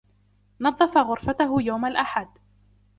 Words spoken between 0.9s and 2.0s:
غرفته يوم